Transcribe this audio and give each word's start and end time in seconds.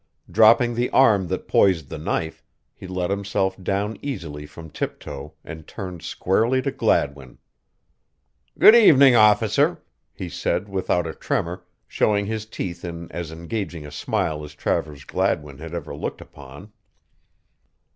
Dropping 0.31 0.73
the 0.73 0.89
arm 0.89 1.27
that 1.27 1.47
poised 1.47 1.89
the 1.89 1.99
knife, 1.99 2.43
he 2.73 2.87
let 2.87 3.11
himself 3.11 3.55
down 3.61 3.99
easily 4.01 4.47
from 4.47 4.71
tiptoe 4.71 5.35
and 5.45 5.67
turned 5.67 6.01
squarely 6.01 6.59
to 6.63 6.71
Gladwin. 6.71 7.37
"Good 8.57 8.73
evening, 8.73 9.15
Officer," 9.15 9.83
he 10.11 10.27
said 10.27 10.67
without 10.67 11.05
a 11.05 11.13
tremor, 11.13 11.67
showing 11.87 12.25
his 12.25 12.47
teeth 12.47 12.83
in 12.83 13.11
as 13.11 13.31
engaging 13.31 13.85
a 13.85 13.91
smile 13.91 14.43
as 14.43 14.55
Travers 14.55 15.03
Gladwin 15.03 15.59
had 15.59 15.75
ever 15.75 15.95
looked 15.95 16.19
upon. 16.21 16.71